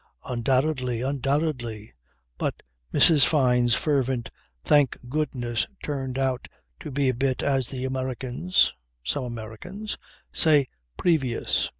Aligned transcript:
Undoubtedly, 0.25 1.01
undoubtedly! 1.01 1.93
But 2.39 2.63
Mrs. 2.91 3.23
Fyne's 3.23 3.75
fervent 3.75 4.31
"thank 4.63 4.97
goodness" 5.07 5.67
turned 5.83 6.17
out 6.17 6.47
to 6.79 6.89
be 6.89 7.07
a 7.09 7.13
bit, 7.13 7.43
as 7.43 7.69
the 7.69 7.85
Americans 7.85 8.73
some 9.03 9.23
Americans 9.25 9.99
say 10.33 10.69
"previous." 10.97 11.69